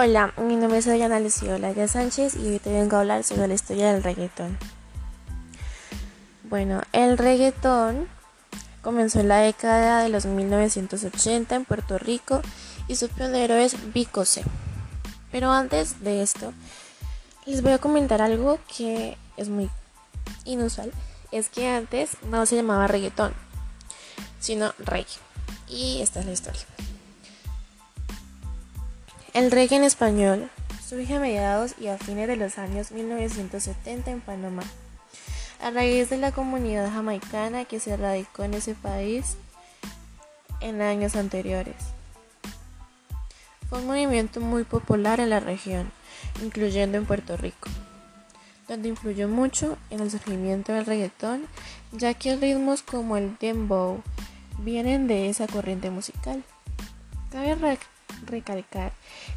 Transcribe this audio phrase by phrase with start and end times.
[0.00, 3.48] Hola, mi nombre es Adriana Lucía Olaya Sánchez y hoy te vengo a hablar sobre
[3.48, 4.56] la historia del reggaetón.
[6.44, 8.06] Bueno, el reggaetón
[8.80, 12.42] comenzó en la década de los 1980 en Puerto Rico
[12.86, 14.44] y su pionero es Vico C.
[15.32, 16.52] Pero antes de esto,
[17.44, 19.68] les voy a comentar algo que es muy
[20.44, 20.92] inusual.
[21.32, 23.34] Es que antes no se llamaba reggaetón,
[24.38, 25.18] sino reggae.
[25.66, 26.77] Y esta es la historia.
[29.38, 30.50] El reggae en español
[30.84, 34.64] surge a mediados y a fines de los años 1970 en Panamá,
[35.62, 39.36] a raíz de la comunidad jamaicana que se radicó en ese país
[40.60, 41.76] en años anteriores.
[43.68, 45.88] Fue un movimiento muy popular en la región,
[46.42, 47.68] incluyendo en Puerto Rico,
[48.66, 51.46] donde influyó mucho en el surgimiento del reggaetón,
[51.92, 54.02] ya que ritmos como el dembow
[54.58, 56.42] vienen de esa corriente musical.
[58.26, 58.92] Recalcar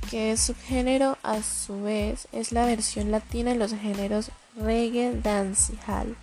[0.10, 6.16] que el subgénero a su vez es la versión latina en los géneros reggae, dancehall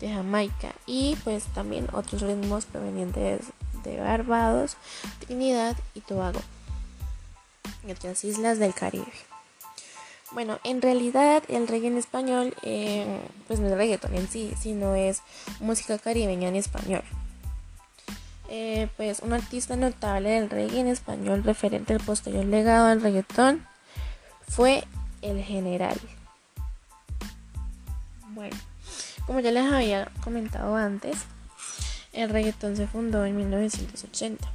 [0.00, 3.40] de Jamaica y pues también otros ritmos provenientes
[3.84, 4.76] de Barbados,
[5.20, 6.40] Trinidad y Tobago
[7.86, 9.12] y otras islas del Caribe.
[10.32, 14.94] Bueno, en realidad el reggae en español eh, pues no es reggaeton en sí, sino
[14.94, 15.22] es
[15.60, 17.02] música caribeña en español.
[18.48, 23.66] Eh, pues un artista notable del reggae en español referente al posterior legado del reggaetón
[24.48, 24.84] fue
[25.20, 25.98] el general.
[28.30, 28.56] Bueno,
[29.26, 31.18] como ya les había comentado antes,
[32.14, 34.48] el reggaetón se fundó en 1980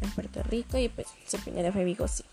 [0.00, 2.24] en Puerto Rico y pues su pionero fue Bigosí.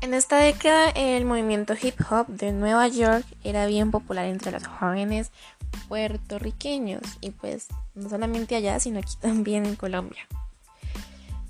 [0.00, 4.66] En esta década el movimiento hip hop de Nueva York era bien popular entre los
[4.66, 5.30] jóvenes
[5.88, 10.26] puertorriqueños y pues no solamente allá, sino aquí también en Colombia.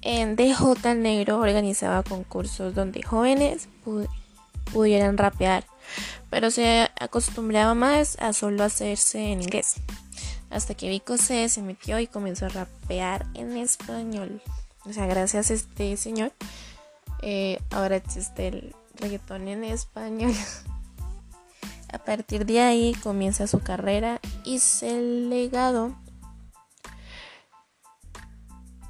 [0.02, 3.68] En DJ Negro organizaba concursos donde jóvenes
[4.72, 5.64] pudieran rapear,
[6.28, 9.76] pero se acostumbraba más a solo hacerse en inglés.
[10.50, 14.42] Hasta que Vico C se metió y comenzó a rapear en español.
[14.84, 16.32] O sea, gracias a este señor,
[17.22, 20.34] eh, ahora existe el reggaetón en español.
[21.94, 24.84] A partir de ahí comienza su carrera y su
[25.28, 25.94] legado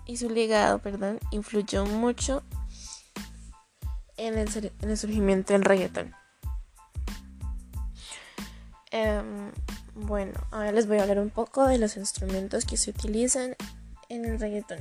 [0.07, 2.43] y su legado, perdón, influyó mucho
[4.17, 6.15] en el, surgimiento del reggaetón.
[8.91, 9.53] Em,
[9.95, 13.55] bueno, ahora les voy a hablar un poco de los instrumentos que se utilizan
[14.09, 14.79] en el reggaetón.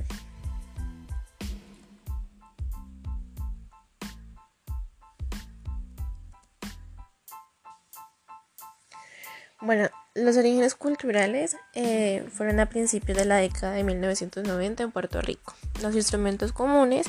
[9.60, 15.20] Bueno, los orígenes culturales eh, fueron a principios de la década de 1990 en Puerto
[15.22, 15.54] Rico.
[15.82, 17.06] Los instrumentos comunes,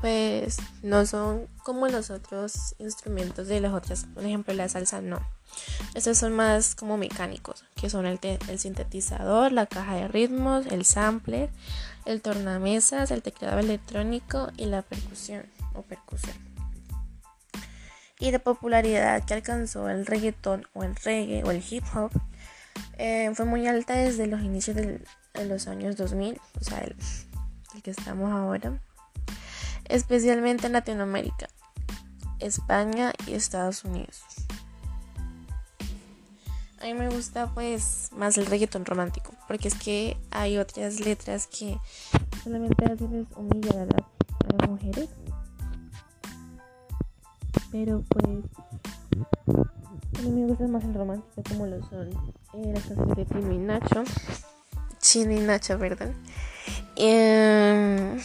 [0.00, 5.20] pues, no son como los otros instrumentos de las otras, por ejemplo, la salsa no.
[5.94, 10.84] Estos son más como mecánicos, que son el, el sintetizador, la caja de ritmos, el
[10.84, 11.50] sampler,
[12.04, 16.45] el tornamesas, el teclado electrónico y la percusión o percusión
[18.18, 22.10] y la popularidad que alcanzó el reggaetón o el reggae o el hip hop
[22.98, 25.00] eh, fue muy alta desde los inicios de
[25.44, 26.96] los años 2000, o sea, el,
[27.82, 28.80] que estamos ahora,
[29.84, 31.48] especialmente en Latinoamérica,
[32.40, 34.22] España y Estados Unidos.
[36.80, 41.46] A mí me gusta pues más el reggaetón romántico, porque es que hay otras letras
[41.46, 41.78] que
[42.42, 45.08] solamente hacen humillar a las mujeres
[47.78, 48.24] pero pues
[50.18, 52.08] a mí me gusta más el romántico como lo son
[52.54, 54.02] eh, las canciones de Tino y Nacho.
[54.98, 56.10] Chino y Nacho, ¿verdad?
[56.96, 58.18] Eh,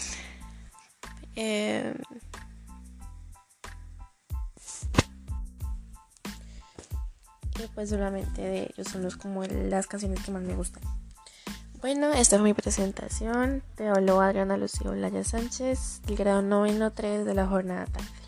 [7.59, 10.81] y pues solamente de ellos son los, como las canciones que más me gustan.
[11.81, 13.63] Bueno, esta es mi presentación.
[13.75, 18.20] Te habló Adriana Lucía Olaya Sánchez, del grado noveno 3 de la jornada tarde.